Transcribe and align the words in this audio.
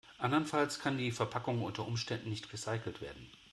Andernfalls 0.17 0.79
kann 0.79 0.97
die 0.97 1.11
Verpackung 1.11 1.61
unter 1.61 1.85
Umständen 1.85 2.29
nicht 2.31 2.51
recycelt 2.51 3.01
werden. 3.01 3.29